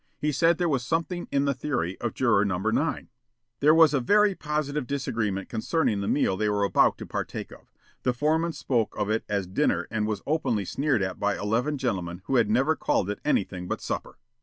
He 0.17 0.31
said 0.31 0.57
there 0.57 0.67
was 0.67 0.83
something 0.83 1.27
in 1.31 1.45
the 1.45 1.53
theory 1.53 1.95
of 2.01 2.15
Juror 2.15 2.43
No. 2.43 2.57
9. 2.57 3.09
There 3.59 3.75
was 3.75 3.93
a 3.93 3.99
very 3.99 4.33
positive 4.33 4.87
disagreement 4.87 5.47
concerning 5.47 6.01
the 6.01 6.07
meal 6.07 6.35
they 6.35 6.49
were 6.49 6.63
about 6.63 6.97
to 6.97 7.05
partake 7.05 7.51
of. 7.51 7.71
The 8.01 8.11
foreman 8.11 8.53
spoke 8.53 8.97
of 8.97 9.11
it 9.11 9.23
as 9.29 9.45
dinner 9.45 9.87
and 9.91 10.07
was 10.07 10.23
openly 10.25 10.65
sneered 10.65 11.03
at 11.03 11.19
by 11.19 11.37
eleven 11.37 11.77
gentlemen 11.77 12.23
who 12.25 12.37
had 12.37 12.49
never 12.49 12.75
called 12.75 13.11
it 13.11 13.19
anything 13.23 13.67
but 13.67 13.79
supper. 13.79 14.17